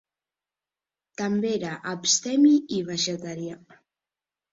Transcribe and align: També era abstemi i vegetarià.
També 1.21 1.51
era 1.57 1.73
abstemi 1.91 2.53
i 2.79 2.81
vegetarià. 2.89 3.59